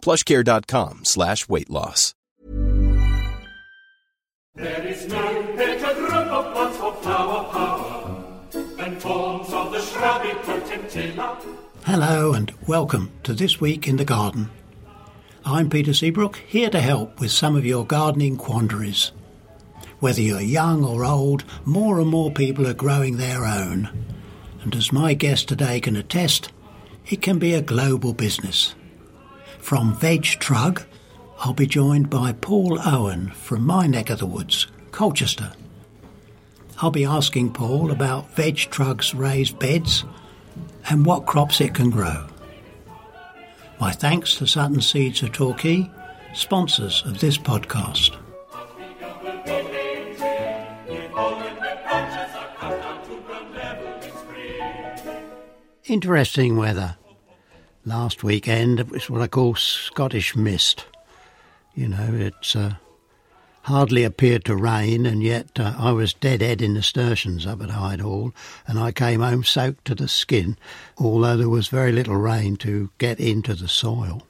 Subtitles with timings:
[0.00, 2.14] plushcare.com slash weight loss.
[4.54, 8.24] There is no better group of plants for flower power
[8.76, 11.38] than forms of the shrubby potentilla.
[11.84, 14.50] Hello and welcome to This Week in the Garden.
[15.44, 19.12] I'm Peter Seabrook, here to help with some of your gardening quandaries.
[20.00, 23.88] Whether you're young or old, more and more people are growing their own.
[24.62, 26.52] And as my guest today can attest,
[27.06, 28.74] it can be a global business.
[29.60, 30.84] From Veg Trug,
[31.38, 35.52] I'll be joined by Paul Owen from my neck of the woods, Colchester.
[36.78, 40.04] I'll be asking Paul about Veg Trug's raised beds
[40.88, 42.26] and what crops it can grow.
[43.80, 45.90] My thanks to Sutton Seeds of Torquay,
[46.34, 48.16] sponsors of this podcast.
[55.84, 56.96] Interesting weather.
[57.86, 60.84] Last weekend it was what I call Scottish mist.
[61.74, 62.74] You know, it's uh,
[63.62, 68.00] hardly appeared to rain, and yet uh, I was dead-head in nasturtiums up at Hyde
[68.00, 68.34] Hall,
[68.66, 70.58] and I came home soaked to the skin,
[70.98, 74.26] although there was very little rain to get into the soil.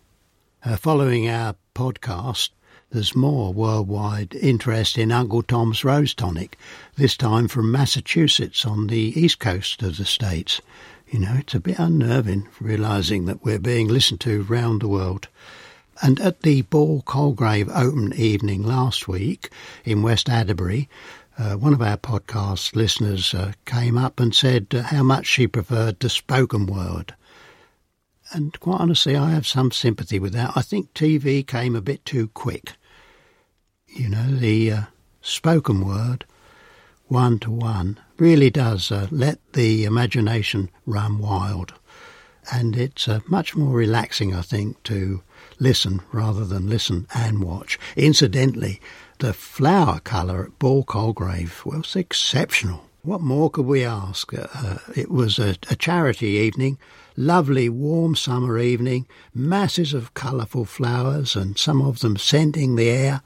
[0.64, 2.51] Uh, following our podcast,
[2.91, 6.57] there's more worldwide interest in Uncle Tom's Rose Tonic,
[6.97, 10.61] this time from Massachusetts on the east coast of the States.
[11.11, 15.27] You know, it's a bit unnerving realising that we're being listened to round the world.
[16.00, 19.50] And at the Ball Colegrave Open evening last week
[19.84, 20.86] in West Adderbury,
[21.36, 25.48] uh, one of our podcast listeners uh, came up and said uh, how much she
[25.48, 27.17] preferred the spoken word.
[28.30, 30.52] And quite honestly, I have some sympathy with that.
[30.55, 32.74] I think TV came a bit too quick.
[33.89, 34.83] You know, the uh,
[35.23, 36.24] spoken word,
[37.08, 41.73] one to one, really does uh, let the imagination run wild.
[42.53, 45.23] And it's uh, much more relaxing, I think, to
[45.58, 47.79] listen rather than listen and watch.
[47.97, 48.80] Incidentally,
[49.19, 52.86] the flower colour at Ball Colegrave was exceptional.
[53.03, 54.33] What more could we ask?
[54.35, 56.79] Uh, it was a, a charity evening,
[57.17, 63.23] lovely warm summer evening, masses of colourful flowers and some of them scenting the air.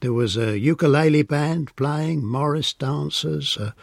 [0.00, 3.74] There was a ukulele band playing, Morris dancers, a,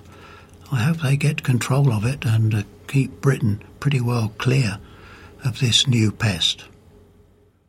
[0.71, 4.79] I hope they get control of it and uh, keep Britain pretty well clear
[5.45, 6.65] of this new pest.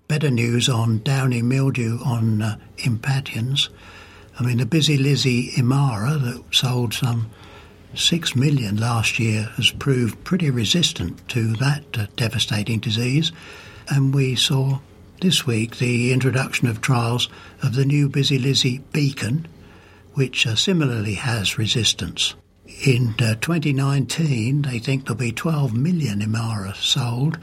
[0.08, 3.68] Better news on downy mildew on uh, impatiens.
[4.38, 7.30] I mean, the busy Lizzie Imara that sold some
[7.94, 13.32] six million last year has proved pretty resistant to that uh, devastating disease,
[13.88, 14.78] and we saw
[15.20, 17.28] this week the introduction of trials
[17.62, 19.48] of the new Busy Lizzie beacon,
[20.14, 22.34] which uh, similarly has resistance.
[22.84, 27.38] In uh, 2019, they think there'll be 12 million Imara sold,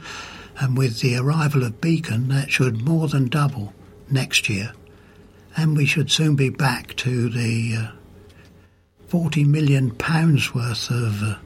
[0.58, 3.72] and with the arrival of Beacon, that should more than double
[4.10, 4.72] next year.
[5.56, 7.90] And we should soon be back to the uh,
[9.08, 11.36] 40 million pounds worth of uh,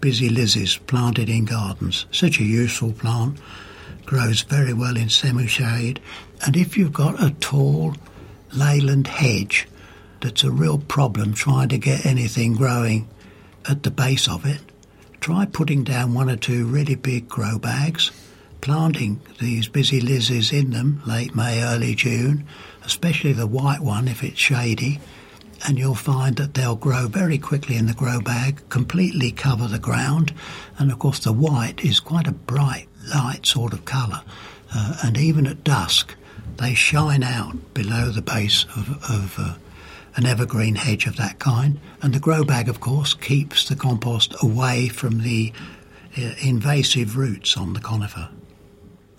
[0.00, 2.06] busy lizzies planted in gardens.
[2.10, 3.38] Such a useful plant,
[4.04, 6.00] grows very well in semi-shade,
[6.44, 7.94] and if you've got a tall
[8.52, 9.66] leyland hedge
[10.26, 13.08] that's a real problem trying to get anything growing
[13.68, 14.58] at the base of it,
[15.20, 18.10] try putting down one or two really big grow bags,
[18.60, 22.44] planting these busy lizzies in them late May, early June,
[22.84, 24.98] especially the white one if it's shady,
[25.64, 29.78] and you'll find that they'll grow very quickly in the grow bag, completely cover the
[29.78, 30.34] ground,
[30.76, 34.22] and of course the white is quite a bright, light sort of colour,
[34.74, 36.16] uh, and even at dusk
[36.56, 39.54] they shine out below the base of, of uh,
[40.16, 44.34] an evergreen hedge of that kind, and the grow bag, of course, keeps the compost
[44.42, 45.52] away from the
[46.16, 48.28] uh, invasive roots on the conifer.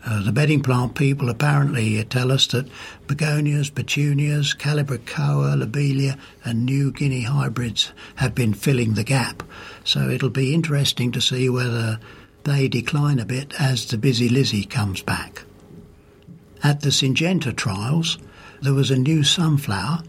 [0.06, 2.68] Uh, the bedding plant people apparently tell us that
[3.08, 9.44] begonias, petunias, calibrachoa, lobelia, and New Guinea hybrids have been filling the gap.
[9.84, 12.00] So it'll be interesting to see whether
[12.46, 15.44] they decline a bit as the busy Lizzie comes back.
[16.64, 18.18] At the Syngenta trials,
[18.62, 20.04] there was a new sunflower,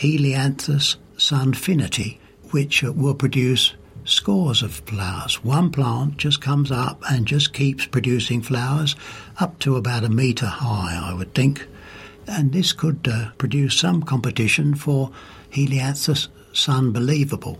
[0.00, 2.16] Helianthus sunfinity,
[2.52, 3.74] which will produce
[4.06, 5.44] scores of flowers.
[5.44, 8.96] One plant just comes up and just keeps producing flowers
[9.38, 11.66] up to about a metre high, I would think.
[12.26, 15.10] And this could uh, produce some competition for
[15.50, 17.58] Helianthus sunbelievable.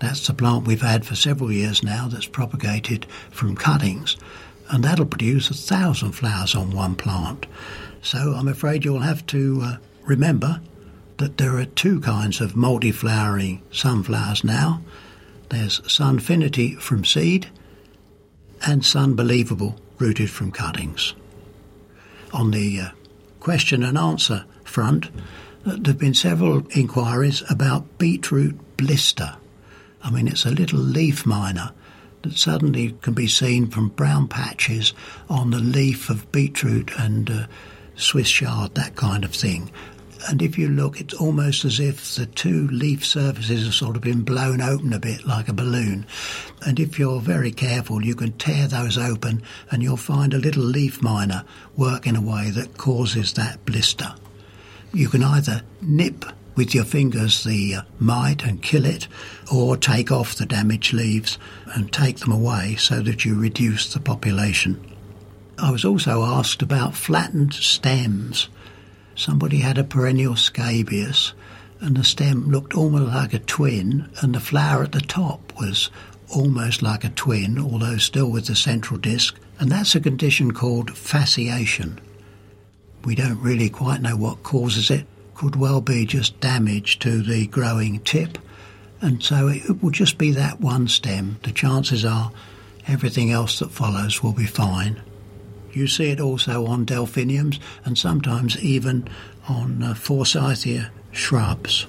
[0.00, 4.16] That's the plant we've had for several years now that's propagated from cuttings.
[4.70, 7.46] And that'll produce a thousand flowers on one plant.
[8.02, 10.60] So I'm afraid you'll have to uh, remember
[11.18, 14.82] that there are two kinds of multi-flowering sunflowers now.
[15.48, 17.48] There's Sunfinity from seed
[18.66, 21.14] and Sunbelievable rooted from cuttings.
[22.32, 22.88] On the uh,
[23.40, 29.36] question and answer front, uh, there have been several inquiries about beetroot blister.
[30.02, 31.72] I mean, it's a little leaf miner
[32.22, 34.92] that suddenly can be seen from brown patches
[35.30, 37.46] on the leaf of beetroot and uh,
[37.94, 39.70] Swiss chard, that kind of thing
[40.28, 44.02] and if you look, it's almost as if the two leaf surfaces have sort of
[44.02, 46.06] been blown open a bit like a balloon.
[46.62, 50.64] And if you're very careful, you can tear those open and you'll find a little
[50.64, 51.44] leaf miner
[51.76, 54.14] work in a way that causes that blister.
[54.92, 56.24] You can either nip
[56.56, 59.06] with your fingers the uh, mite and kill it,
[59.52, 61.38] or take off the damaged leaves
[61.74, 64.80] and take them away so that you reduce the population.
[65.58, 68.48] I was also asked about flattened stems
[69.16, 71.32] somebody had a perennial scabious
[71.80, 75.90] and the stem looked almost like a twin and the flower at the top was
[76.28, 80.90] almost like a twin, although still with the central disc, and that's a condition called
[80.92, 81.98] fasciation.
[83.04, 85.06] We don't really quite know what causes it.
[85.34, 88.38] Could well be just damage to the growing tip,
[89.00, 91.38] and so it will just be that one stem.
[91.42, 92.32] The chances are
[92.88, 95.00] everything else that follows will be fine.
[95.76, 99.08] You see it also on delphiniums and sometimes even
[99.46, 101.86] on uh, forsythia shrubs.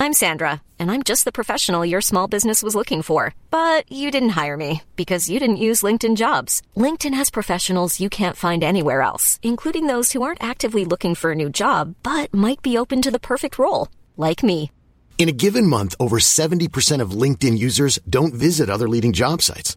[0.00, 3.34] I'm Sandra, and I'm just the professional your small business was looking for.
[3.52, 6.60] But you didn't hire me because you didn't use LinkedIn jobs.
[6.76, 11.30] LinkedIn has professionals you can't find anywhere else, including those who aren't actively looking for
[11.30, 13.86] a new job but might be open to the perfect role,
[14.16, 14.72] like me.
[15.18, 19.76] In a given month, over 70% of LinkedIn users don't visit other leading job sites.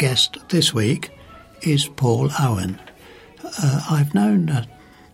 [0.00, 1.10] Guest this week
[1.60, 2.80] is Paul Owen.
[3.44, 4.64] Uh, I've known uh,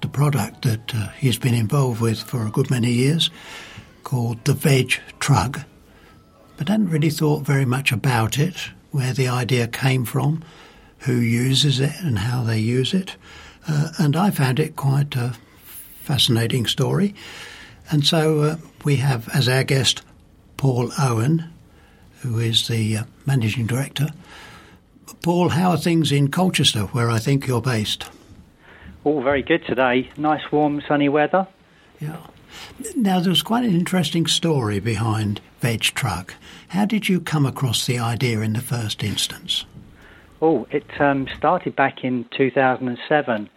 [0.00, 3.28] the product that uh, he's been involved with for a good many years
[4.04, 5.64] called the Veg Trug,
[6.56, 8.54] but hadn't really thought very much about it
[8.92, 10.44] where the idea came from,
[10.98, 13.16] who uses it, and how they use it.
[13.66, 15.34] Uh, and I found it quite a
[16.02, 17.12] fascinating story.
[17.90, 20.02] And so uh, we have as our guest
[20.56, 21.50] Paul Owen,
[22.20, 24.10] who is the uh, managing director.
[25.22, 28.06] Paul, how are things in Colchester, where I think you're based?
[29.04, 30.10] All very good today.
[30.16, 31.46] Nice, warm, sunny weather.
[32.00, 32.18] Yeah.
[32.96, 36.30] Now, there was quite an interesting story behind Veg Trug.
[36.68, 39.64] How did you come across the idea in the first instance?
[40.42, 43.48] Oh, it um, started back in 2007.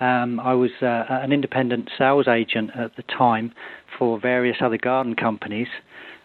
[0.00, 3.52] Um, I was uh, an independent sales agent at the time
[3.98, 5.68] for various other garden companies,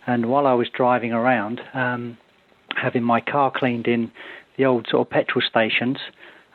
[0.06, 2.18] and while I was driving around, um,
[2.76, 4.12] having my car cleaned in
[4.58, 5.98] the old sort of petrol stations,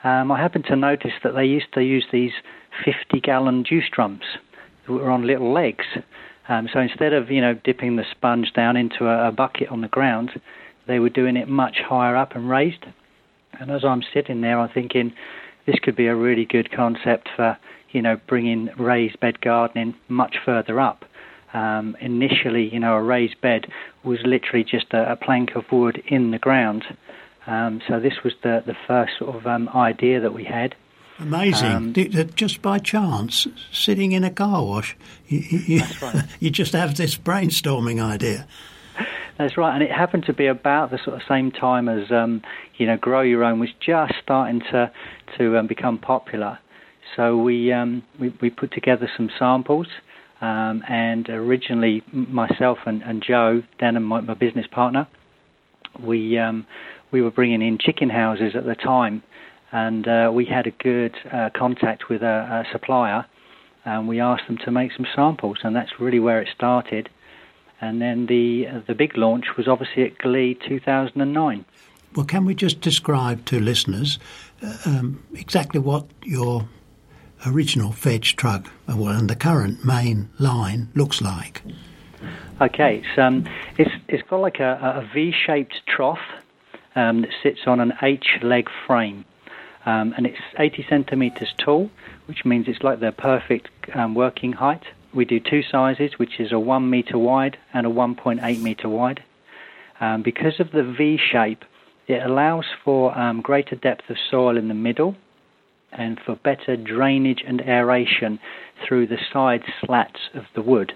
[0.04, 2.32] um, I happened to notice that they used to use these
[2.84, 4.22] 50 gallon juice drums
[4.86, 5.84] that were on little legs.
[6.48, 9.80] Um, so instead of you know dipping the sponge down into a, a bucket on
[9.80, 10.40] the ground,
[10.86, 12.86] they were doing it much higher up and raised.
[13.60, 15.12] And as I'm sitting there, I'm thinking
[15.66, 17.58] this could be a really good concept for
[17.90, 21.04] you know bringing raised bed gardening much further up.
[21.54, 23.66] Um, initially, you know, a raised bed
[24.04, 26.84] was literally just a, a plank of wood in the ground.
[27.48, 30.74] Um, so this was the the first sort of um, idea that we had.
[31.18, 31.72] Amazing!
[31.72, 31.94] Um,
[32.36, 36.24] just by chance, sitting in a car wash, you, you, right.
[36.40, 38.46] you just have this brainstorming idea.
[39.38, 42.42] That's right, and it happened to be about the sort of same time as um,
[42.78, 44.90] you know, grow your own was just starting to
[45.36, 46.58] to um, become popular.
[47.16, 49.88] So we, um, we we put together some samples,
[50.40, 55.06] um, and originally myself and, and Joe, Dan, my, my business partner,
[56.00, 56.66] we um,
[57.10, 59.22] we were bringing in chicken houses at the time,
[59.72, 63.26] and uh, we had a good uh, contact with a, a supplier,
[63.84, 67.08] and we asked them to make some samples, and that's really where it started.
[67.80, 71.64] And then the uh, the big launch was obviously at Glee 2009.
[72.16, 74.18] Well, can we just describe to listeners
[74.62, 76.68] uh, um, exactly what your
[77.46, 81.62] original veg trug uh, well, and the current main line looks like?
[82.60, 86.18] Okay, it's um, it's, it's got like a, a V-shaped trough
[86.98, 89.24] um, that sits on an H-leg frame,
[89.86, 91.90] um, and it's 80 centimeters tall,
[92.26, 94.82] which means it's like the perfect um, working height.
[95.14, 99.22] We do two sizes, which is a one meter wide and a 1.8 meter wide.
[100.00, 101.64] Um, because of the V shape,
[102.08, 105.16] it allows for um, greater depth of soil in the middle
[105.92, 108.40] and for better drainage and aeration
[108.86, 110.94] through the side slats of the wood.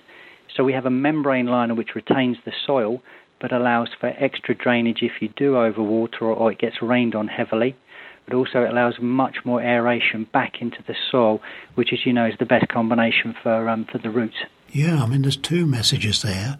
[0.54, 3.02] So we have a membrane liner which retains the soil
[3.42, 7.28] but allows for extra drainage if you do overwater or, or it gets rained on
[7.28, 7.76] heavily.
[8.25, 11.42] But also it allows much more aeration back into the soil,
[11.75, 14.37] which, as you know, is the best combination for um, for the roots.
[14.70, 16.56] Yeah, I mean, there's two messages there.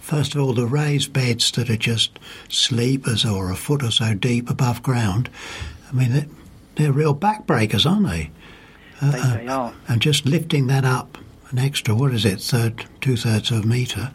[0.00, 2.18] First of all, the raised beds that are just
[2.48, 5.30] sleepers or a foot or so deep above ground.
[5.90, 6.26] I mean, they're,
[6.76, 8.30] they're real backbreakers, aren't they?
[9.00, 9.74] Uh, they, they are.
[9.88, 11.18] And just lifting that up
[11.50, 14.12] an extra, what is it, third, two thirds of a metre,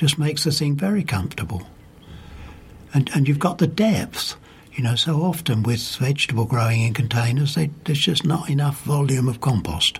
[0.00, 1.62] just makes the thing very comfortable.
[2.94, 4.34] And and you've got the depth.
[4.72, 9.28] You know, so often with vegetable growing in containers, they, there's just not enough volume
[9.28, 9.98] of compost.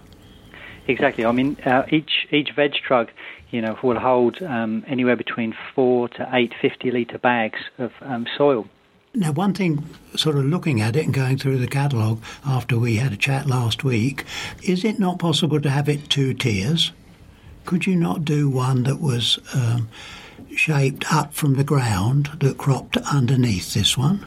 [0.87, 1.27] Exactly.
[1.27, 3.09] I mean, uh, each each veg trug,
[3.51, 8.27] you know, will hold um, anywhere between four to eight 50 litre bags of um,
[8.39, 8.67] soil.
[9.13, 9.85] Now, one thing,
[10.17, 13.47] sort of looking at it and going through the catalogue after we had a chat
[13.47, 14.25] last week,
[14.63, 16.93] is it not possible to have it two tiers?
[17.65, 19.89] Could you not do one that was um,
[20.57, 24.27] shaped up from the ground that cropped underneath this one?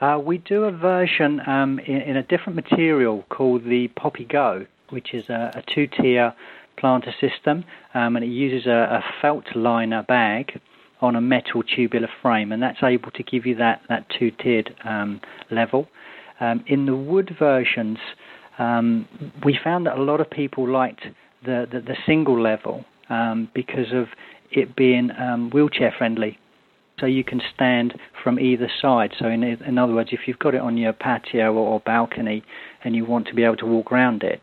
[0.00, 4.64] Uh, we do a version um, in, in, a different material called the Poppy Go,
[4.90, 6.32] which is a, a two-tier
[6.76, 10.60] planter system, um, and it uses a, a, felt liner bag
[11.00, 15.20] on a metal tubular frame, and that's able to give you that, that two-tiered um,
[15.50, 15.88] level.
[16.38, 17.98] Um, in the wood versions,
[18.58, 19.08] um,
[19.44, 21.02] we found that a lot of people liked
[21.44, 24.08] the, the, the single level um, because of
[24.50, 26.38] it being um, wheelchair friendly.
[27.00, 29.14] So you can stand from either side.
[29.18, 32.42] So in, in other words, if you've got it on your patio or, or balcony
[32.82, 34.42] and you want to be able to walk around it,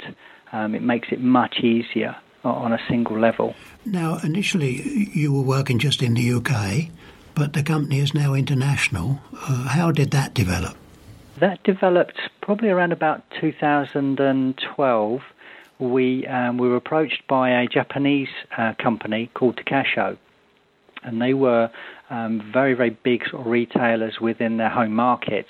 [0.54, 3.56] um, it makes it much easier on a single level.
[3.86, 6.92] Now, initially you were working just in the UK,
[7.34, 9.20] but the company is now international.
[9.34, 10.78] Uh, how did that develop?
[11.40, 15.22] That developed probably around about 2012
[15.80, 20.18] we um, we were approached by a Japanese uh, company called Takasho,
[21.04, 21.70] and they were
[22.10, 25.48] um, very very big sort of retailers within their home market,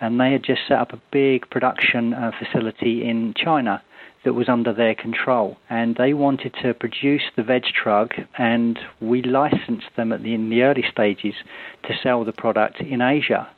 [0.00, 3.82] and they had just set up a big production uh, facility in China
[4.24, 9.22] that was under their control, and they wanted to produce the veg trug, and we
[9.22, 11.34] licensed them at the, in the early stages
[11.82, 13.48] to sell the product in Asia.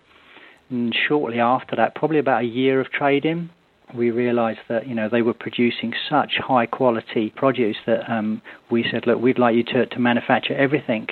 [0.69, 3.51] And shortly after that, probably about a year of trading,
[3.95, 8.85] we realised that you know they were producing such high quality produce that um, we
[8.91, 11.07] said, look, we'd like you to, to manufacture everything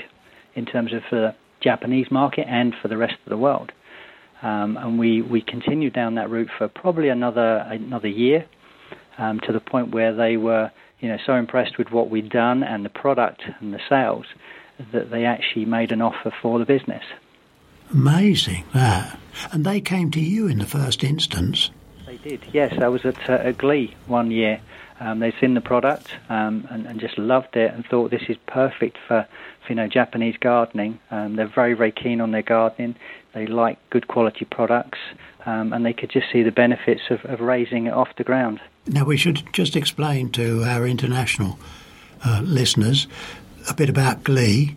[0.54, 3.72] in terms of the Japanese market and for the rest of the world.
[4.42, 8.46] Um, and we, we continued down that route for probably another another year,
[9.18, 12.62] um, to the point where they were you know so impressed with what we'd done
[12.62, 14.26] and the product and the sales
[14.92, 17.04] that they actually made an offer for the business.
[17.92, 19.18] Amazing that,
[19.52, 21.70] and they came to you in the first instance.
[22.24, 22.80] Did, yes.
[22.80, 24.58] I was at, uh, Glee one year.
[24.98, 28.38] Um, they'd seen the product um, and, and, just loved it and thought this is
[28.46, 29.26] perfect for,
[29.66, 31.00] for you know Japanese gardening.
[31.10, 32.94] Um, they're very very keen on their gardening.
[33.34, 34.98] They like good quality products,
[35.44, 38.60] um, and they could just see the benefits of, of, raising it off the ground.
[38.86, 41.58] Now we should just explain to our international
[42.24, 43.06] uh, listeners
[43.68, 44.76] a bit about Glee.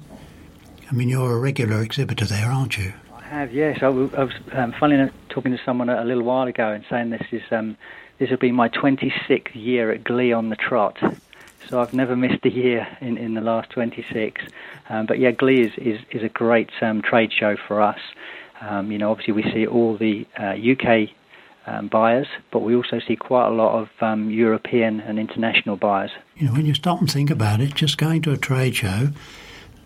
[0.92, 2.94] I mean, you're a regular exhibitor there, aren't you?
[3.16, 3.80] I have, yes.
[3.82, 4.98] I, was um, funny
[5.38, 7.78] talking to someone a, little while ago and saying this is um,
[8.18, 10.98] this will be my 26th year at Glee on the Trot.
[11.70, 14.42] So I've never missed a year in, in the last 26.
[14.90, 18.00] Um, but yeah, Glee is, is, is a great um, trade show for us.
[18.62, 21.10] Um, you know, obviously we see all the uh, UK
[21.68, 26.10] um, buyers, but we also see quite a lot of um, European and international buyers.
[26.36, 29.10] You know, when you stop and think about it, just going to a trade show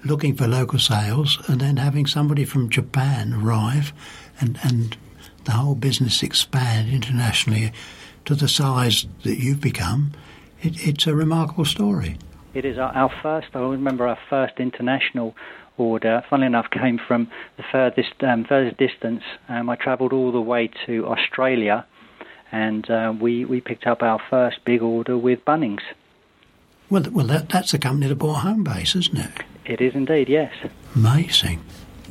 [0.06, 3.92] looking for local sales and then having somebody from Japan arrive
[4.40, 4.96] and, and
[5.52, 7.74] the whole business expand internationally
[8.24, 10.14] to the size that you've become,
[10.62, 12.18] it, it's a remarkable story.
[12.54, 15.36] It is our, our, first, I remember our first international
[15.78, 19.24] order, funnily enough, came from the furthest, um, furthest distance.
[19.50, 21.86] Um, I travelled all the way to Australia
[22.54, 25.82] and uh, we, we picked up our first big order with Bunnings.
[26.90, 29.32] Well, well that, that's the company that bought Homebase, isn't it?
[29.66, 30.54] It is indeed, yes.
[30.96, 31.62] Amazing.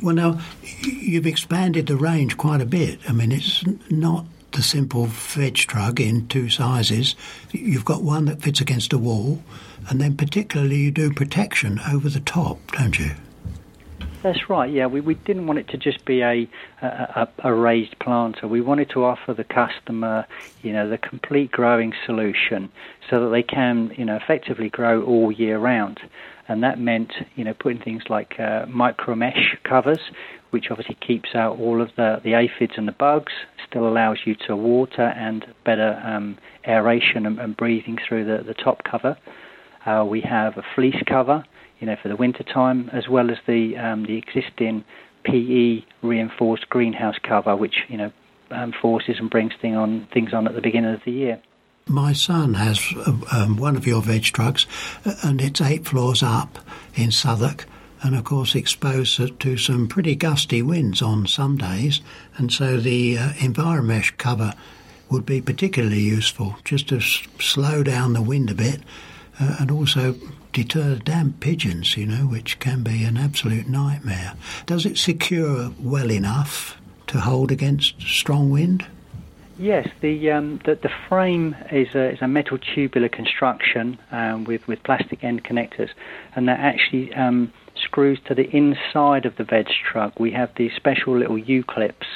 [0.01, 0.39] Well, now,
[0.81, 2.99] you've expanded the range quite a bit.
[3.07, 7.15] I mean, it's not the simple veg trug in two sizes.
[7.51, 9.43] You've got one that fits against a wall,
[9.89, 13.11] and then particularly you do protection over the top, don't you?
[14.23, 14.71] That's right.
[14.71, 16.47] Yeah, we, we didn't want it to just be a,
[16.81, 18.47] a, a raised planter.
[18.47, 20.27] We wanted to offer the customer,
[20.61, 22.71] you know, the complete growing solution,
[23.09, 25.99] so that they can, you know, effectively grow all year round
[26.51, 29.99] and that meant you know putting things like uh, micro mesh covers,
[30.51, 33.31] which obviously keeps out all of the, the aphids and the bugs,
[33.67, 36.37] still allows you to water and better um,
[36.67, 39.17] aeration and, and, breathing through the, the top cover.
[39.85, 41.45] Uh, we have a fleece cover,
[41.79, 44.83] you know, for the winter time, as well as the um, the existing
[45.23, 48.11] PE reinforced greenhouse cover, which you know
[48.51, 51.41] um, forces and brings thing on things on at the beginning of the year.
[51.87, 52.79] My son has
[53.31, 54.65] um, one of your veg trugs,
[55.05, 56.59] uh, and it's eight floors up
[56.95, 57.65] in Southwark,
[58.03, 62.01] and of course exposed to some pretty gusty winds on some days,
[62.37, 64.53] and so the uh, Enviromesh cover
[65.09, 68.81] would be particularly useful just to s- slow down the wind a bit,
[69.39, 70.15] uh, and also
[70.53, 74.33] deter damp pigeons, you know, which can be an absolute nightmare.
[74.65, 78.85] Does it secure well enough to hold against strong wind?
[79.61, 84.67] Yes, the, um, the, the frame is a, is a metal tubular construction um, with
[84.67, 85.89] with plastic end connectors,
[86.35, 90.19] and that actually um, screws to the inside of the veg trug.
[90.19, 92.07] We have these special little U clips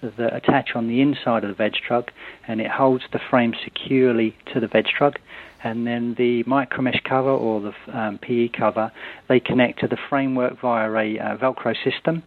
[0.00, 2.10] that attach on the inside of the veg trug,
[2.46, 5.16] and it holds the frame securely to the veg trug.
[5.64, 8.92] And then the micromesh cover or the um, PE cover,
[9.26, 12.22] they connect to the framework via a uh, Velcro system,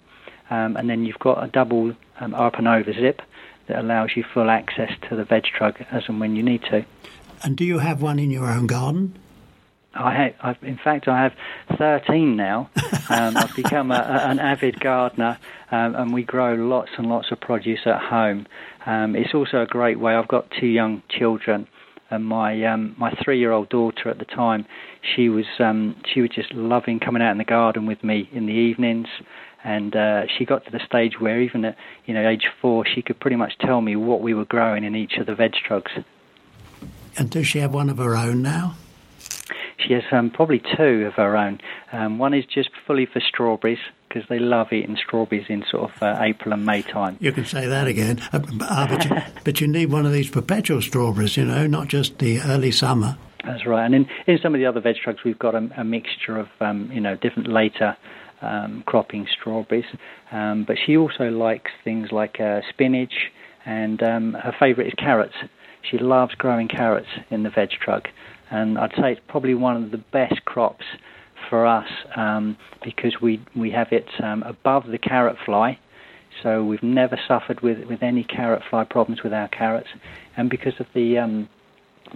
[0.49, 3.21] um, and then you've got a double um, up and over zip
[3.67, 6.85] that allows you full access to the veg trug as and when you need to.
[7.43, 9.17] And do you have one in your own garden?
[9.95, 11.33] I have, I've, in fact, I have
[11.77, 12.69] 13 now.
[13.07, 15.37] Um, I've become a, a, an avid gardener,
[15.69, 18.47] um, and we grow lots and lots of produce at home.
[18.87, 20.15] Um, it's also a great way.
[20.15, 21.67] I've got two young children,
[22.09, 24.65] and my um, my three-year-old daughter at the time,
[25.03, 28.47] she was um, she was just loving coming out in the garden with me in
[28.47, 29.07] the evenings
[29.65, 33.01] and uh, she got to the stage where even at you know age four she
[33.01, 35.91] could pretty much tell me what we were growing in each of the veg trugs.
[37.17, 38.75] And does she have one of her own now?
[39.77, 41.59] She has um, probably two of her own.
[41.91, 46.03] Um, one is just fully for strawberries because they love eating strawberries in sort of
[46.03, 47.17] uh, April and May time.
[47.19, 49.11] You can say that again, uh, uh but, you,
[49.43, 53.17] but you need one of these perpetual strawberries, you know, not just the early summer.
[53.43, 53.85] That's right.
[53.85, 56.47] And in, in some of the other veg trugs, we've got a, a mixture of,
[56.59, 57.95] um, you know, different later
[58.41, 59.85] um, cropping strawberries.
[60.31, 63.13] Um, but she also likes things like uh, spinach,
[63.65, 65.35] and um, her favourite is carrots.
[65.89, 68.05] She loves growing carrots in the veg trug,
[68.49, 70.85] and I'd say it's probably one of the best crops
[71.49, 75.79] for us um, because we we have it um, above the carrot fly,
[76.43, 79.89] So we've never suffered with, with any carrot fly problems with our carrots,
[80.37, 81.49] and because of the um,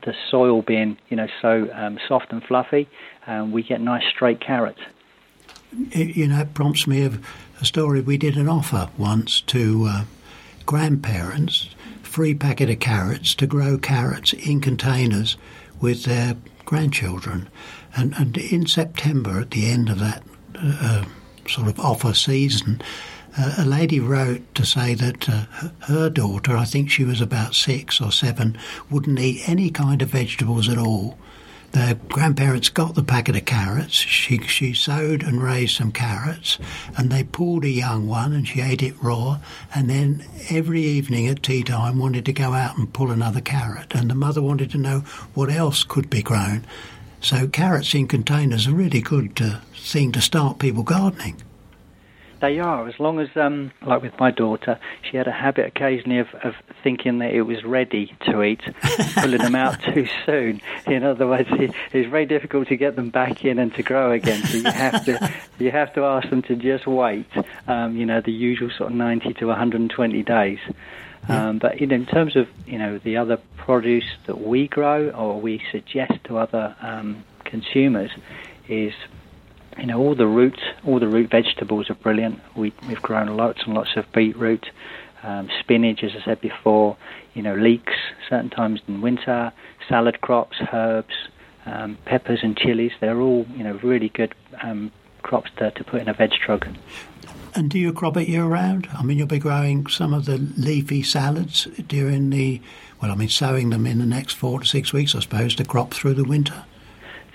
[0.06, 2.88] the soil being you know so um, soft and fluffy,
[3.28, 4.80] um, we get nice straight carrots.
[5.72, 7.24] You know, it prompts me of
[7.62, 8.02] a story.
[8.02, 10.04] We did an offer once to uh,
[10.66, 11.70] grandparents,
[12.02, 15.38] free packet of carrots to grow carrots in containers
[15.80, 17.50] with their grandchildren,
[17.96, 20.24] and and in September at the end of that
[20.56, 21.06] uh,
[21.48, 22.82] sort of offer season.
[23.38, 25.46] Uh, a lady wrote to say that uh,
[25.82, 28.58] her daughter, I think she was about six or seven,
[28.90, 31.18] wouldn't eat any kind of vegetables at all.
[31.72, 33.94] The grandparents got the packet of carrots.
[33.94, 36.58] She she sowed and raised some carrots,
[36.98, 39.40] and they pulled a young one, and she ate it raw.
[39.76, 43.94] And then every evening at tea time, wanted to go out and pull another carrot.
[43.94, 45.00] And the mother wanted to know
[45.34, 46.66] what else could be grown.
[47.22, 51.42] So carrots in containers are a really good uh, thing to start people gardening.
[52.42, 56.20] They are, as long as, um, like with my daughter, she had a habit occasionally
[56.20, 58.62] of, of thinking that it was ready to eat,
[59.16, 60.62] pulling them out too soon.
[60.88, 64.12] In other words, it, it's very difficult to get them back in and to grow
[64.12, 64.42] again.
[64.46, 67.28] So you have to you have to ask them to just wait.
[67.68, 70.60] Um, you know, the usual sort of 90 to 120 days.
[71.28, 75.40] Um, but know, in terms of you know the other produce that we grow or
[75.40, 78.12] we suggest to other um, consumers
[78.68, 78.94] is
[79.80, 82.40] you know, all the root, all the root vegetables are brilliant.
[82.56, 84.66] We, we've grown lots and lots of beetroot,
[85.24, 86.98] um, spinach, as I said before.
[87.34, 87.94] You know, leeks
[88.30, 89.54] certain times in winter,
[89.88, 91.14] salad crops, herbs,
[91.66, 92.92] um, peppers and chilies.
[93.00, 96.76] They're all you know really good um, crops to, to put in a veg trug.
[97.56, 98.88] And do you crop it year round?
[98.94, 102.62] I mean, you'll be growing some of the leafy salads during the,
[103.02, 105.66] well, I mean, sowing them in the next four to six weeks, I suppose, to
[105.66, 106.66] crop through the winter.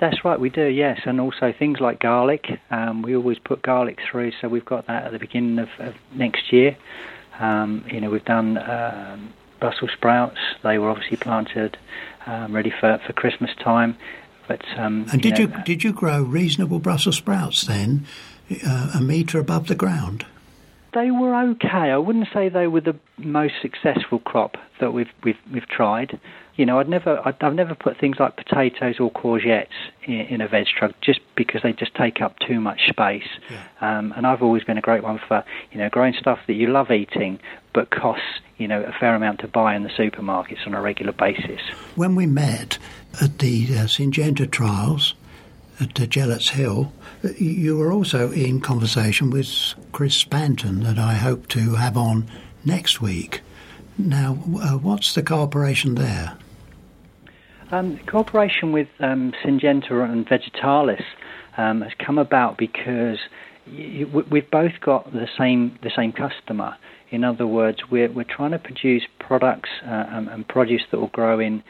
[0.01, 2.47] That's right, we do, yes, and also things like garlic.
[2.71, 5.95] Um, we always put garlic through, so we've got that at the beginning of, of
[6.13, 6.77] next year.
[7.39, 10.39] Um, you know, we've done um, Brussels sprouts.
[10.63, 11.77] They were obviously planted
[12.27, 13.97] um, ready for, for Christmas time.
[14.47, 18.07] But um, and did you, know, you did you grow reasonable Brussels sprouts then,
[18.67, 20.27] uh, a metre above the ground?
[20.95, 21.91] They were okay.
[21.91, 26.19] I wouldn't say they were the most successful crop that we've we've we've tried.
[26.57, 29.67] You know, I'd never I'd, I've never put things like potatoes or courgettes
[30.05, 33.29] in, in a veg trug just because they just take up too much space.
[33.51, 33.65] Yeah.
[33.81, 36.69] Um, and I've always been a great one for you know growing stuff that you
[36.69, 37.41] love eating
[37.73, 41.13] but costs you know a fair amount to buy in the supermarkets on a regular
[41.13, 41.61] basis.
[41.97, 42.79] When we met
[43.21, 45.15] at the uh, Syngenta trials
[45.81, 46.93] at Gillett's Hill,
[47.39, 52.29] you were also in conversation with Chris Spanton that I hope to have on
[52.65, 53.41] next week.
[53.97, 56.37] Now, uh, what's the cooperation there?
[57.71, 61.03] Um, cooperation with um, Syngenta and Vegetalis
[61.57, 63.19] um, has come about because
[63.67, 66.77] we've both got the same the same customer.
[67.11, 71.09] In other words, we're we're trying to produce products uh, and, and, produce that will
[71.09, 71.63] grow in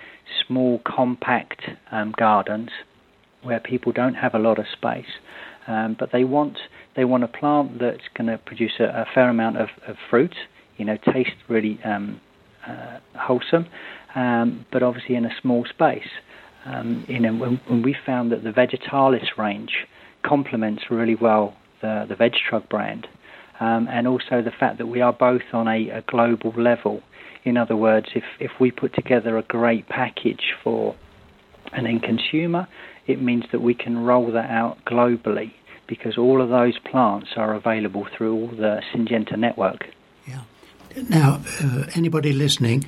[0.46, 1.62] small, compact
[1.92, 2.70] um, gardens
[3.44, 5.20] where people don't have a lot of space,
[5.66, 6.58] um, but they want
[6.96, 10.34] they want a plant that's going to produce a, a, fair amount of, of fruit.
[10.76, 12.20] You know, taste really um,
[12.66, 13.66] uh, wholesome,
[14.14, 16.08] um, but obviously in a small space.
[16.66, 19.86] Um, you know, when, when, we found that the Vegetalis range
[20.24, 23.06] complements really well the, the VegTrug brand,
[23.60, 27.02] um, and also the fact that we are both on a, a, global level.
[27.44, 30.96] In other words, if, if we put together a great package for
[31.72, 32.66] an end consumer,
[33.06, 35.52] it means that we can roll that out globally
[35.86, 39.86] because all of those plants are available through all the Syngenta network.
[40.26, 40.42] Yeah.
[41.08, 42.84] Now, uh, anybody listening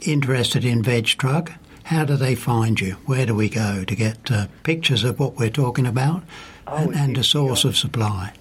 [0.00, 1.54] interested in VegTrug,
[1.84, 2.92] how do they find you?
[3.06, 6.22] Where do we go to get uh, pictures of what we're talking about
[6.66, 8.32] oh, and, and a source of supply?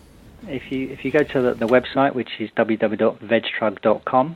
[0.47, 4.35] If you if you go to the, the website, which is www.vegtrug.com,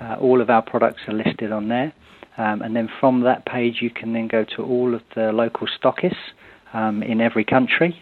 [0.00, 1.92] uh, all of our products are listed on there.
[2.38, 5.66] Um, and then from that page, you can then go to all of the local
[5.66, 6.16] stockists
[6.72, 8.00] um, in every country.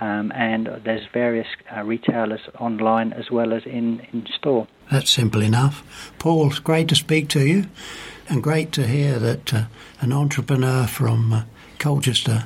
[0.00, 4.66] Um, and there's various uh, retailers online as well as in, in store.
[4.90, 5.84] That's simple enough.
[6.18, 7.66] Paul, it's great to speak to you
[8.28, 9.64] and great to hear that uh,
[10.00, 11.44] an entrepreneur from uh,
[11.78, 12.44] Colchester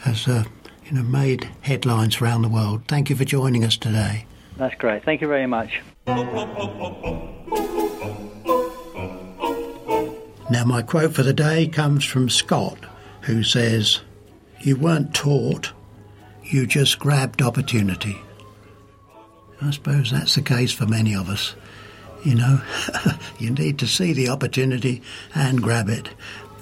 [0.00, 0.44] has uh,
[0.84, 2.82] you know, made headlines around the world.
[2.88, 4.26] Thank you for joining us today.
[4.56, 5.04] That's great.
[5.04, 5.80] Thank you very much.
[10.50, 12.78] Now, my quote for the day comes from Scott,
[13.22, 14.00] who says,
[14.60, 15.72] You weren't taught,
[16.42, 18.16] you just grabbed opportunity.
[19.60, 21.54] I suppose that's the case for many of us.
[22.24, 22.62] You know,
[23.38, 25.02] you need to see the opportunity
[25.34, 26.08] and grab it.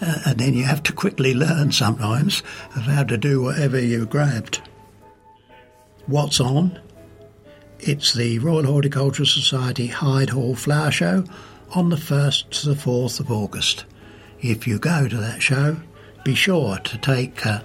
[0.01, 2.42] Uh, and then you have to quickly learn sometimes
[2.75, 4.61] of how to do whatever you grabbed.
[6.07, 6.81] What's on?
[7.79, 11.25] It's the Royal Horticultural Society Hyde Hall Flower Show
[11.74, 13.85] on the 1st to the 4th of August.
[14.40, 15.76] If you go to that show,
[16.24, 17.61] be sure to take uh,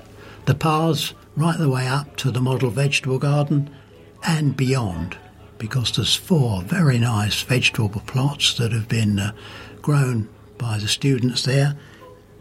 [0.45, 3.69] the paths right the way up to the model vegetable garden
[4.23, 5.17] and beyond
[5.57, 9.31] because there's four very nice vegetable plots that have been uh,
[9.81, 11.75] grown by the students there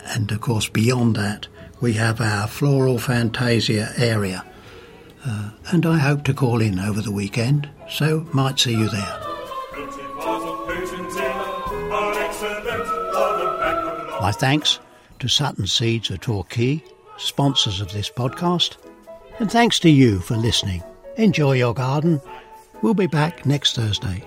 [0.04, 1.46] and of course beyond that
[1.80, 4.44] we have our floral fantasia area
[5.24, 9.29] uh, and I hope to call in over the weekend so might see you there.
[14.20, 14.80] My thanks
[15.20, 16.84] to Sutton Seeds of Torquay,
[17.16, 18.76] sponsors of this podcast,
[19.38, 20.82] and thanks to you for listening.
[21.16, 22.20] Enjoy your garden.
[22.82, 24.22] We'll be back next Thursday.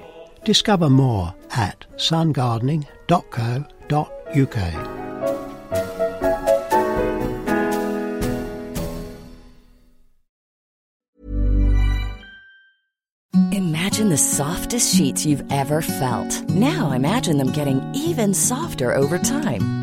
[0.45, 4.89] Discover more at sungardening.co.uk.
[13.51, 16.49] Imagine the softest sheets you've ever felt.
[16.49, 19.83] Now imagine them getting even softer over time.